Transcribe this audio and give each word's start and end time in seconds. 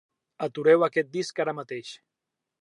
Atureu 0.45 0.85
aquest 0.87 1.11
disc 1.17 1.43
ara 1.45 1.55
mateix. 1.59 1.93